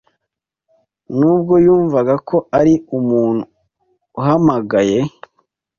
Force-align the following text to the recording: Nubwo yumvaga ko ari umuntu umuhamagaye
Nubwo 1.17 1.53
yumvaga 1.65 2.15
ko 2.29 2.37
ari 2.59 2.73
umuntu 2.97 3.41
umuhamagaye 3.47 4.99